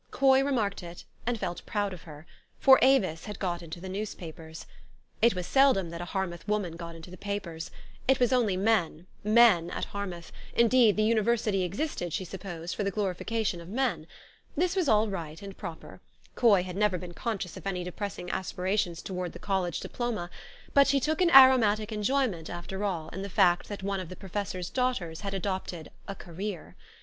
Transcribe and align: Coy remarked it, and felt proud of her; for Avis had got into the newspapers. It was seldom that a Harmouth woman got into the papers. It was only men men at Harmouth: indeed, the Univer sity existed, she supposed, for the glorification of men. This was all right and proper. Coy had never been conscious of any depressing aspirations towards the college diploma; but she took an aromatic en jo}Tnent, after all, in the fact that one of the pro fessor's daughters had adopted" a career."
Coy 0.09 0.43
remarked 0.43 0.81
it, 0.81 1.03
and 1.27 1.39
felt 1.39 1.63
proud 1.67 1.93
of 1.93 2.01
her; 2.09 2.25
for 2.57 2.79
Avis 2.81 3.25
had 3.25 3.37
got 3.37 3.61
into 3.61 3.79
the 3.79 3.87
newspapers. 3.87 4.65
It 5.21 5.35
was 5.35 5.45
seldom 5.45 5.91
that 5.91 6.01
a 6.01 6.05
Harmouth 6.05 6.47
woman 6.47 6.75
got 6.75 6.95
into 6.95 7.11
the 7.11 7.17
papers. 7.19 7.69
It 8.07 8.19
was 8.19 8.33
only 8.33 8.57
men 8.57 9.05
men 9.23 9.69
at 9.69 9.85
Harmouth: 9.93 10.31
indeed, 10.55 10.97
the 10.97 11.03
Univer 11.07 11.35
sity 11.37 11.63
existed, 11.63 12.13
she 12.13 12.25
supposed, 12.25 12.73
for 12.75 12.83
the 12.83 12.89
glorification 12.89 13.61
of 13.61 13.69
men. 13.69 14.07
This 14.57 14.75
was 14.75 14.89
all 14.89 15.07
right 15.07 15.39
and 15.39 15.55
proper. 15.55 16.01
Coy 16.33 16.63
had 16.63 16.75
never 16.75 16.97
been 16.97 17.13
conscious 17.13 17.55
of 17.55 17.67
any 17.67 17.83
depressing 17.83 18.31
aspirations 18.31 19.03
towards 19.03 19.33
the 19.33 19.37
college 19.37 19.81
diploma; 19.81 20.31
but 20.73 20.87
she 20.87 20.99
took 20.99 21.21
an 21.21 21.29
aromatic 21.29 21.91
en 21.91 22.01
jo}Tnent, 22.01 22.49
after 22.49 22.83
all, 22.83 23.09
in 23.09 23.21
the 23.21 23.29
fact 23.29 23.69
that 23.69 23.83
one 23.83 23.99
of 23.99 24.09
the 24.09 24.15
pro 24.15 24.29
fessor's 24.29 24.71
daughters 24.71 25.21
had 25.21 25.35
adopted" 25.35 25.91
a 26.07 26.15
career." 26.15 26.75